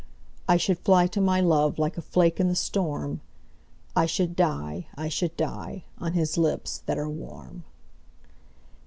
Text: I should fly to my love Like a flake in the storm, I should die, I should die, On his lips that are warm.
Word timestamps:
I 0.47 0.57
should 0.57 0.79
fly 0.79 1.05
to 1.05 1.21
my 1.21 1.41
love 1.41 1.77
Like 1.77 1.95
a 1.95 2.01
flake 2.01 2.39
in 2.39 2.47
the 2.47 2.55
storm, 2.55 3.21
I 3.95 4.07
should 4.07 4.35
die, 4.35 4.87
I 4.95 5.09
should 5.09 5.37
die, 5.37 5.83
On 5.99 6.13
his 6.13 6.39
lips 6.39 6.81
that 6.87 6.97
are 6.97 7.07
warm. 7.07 7.65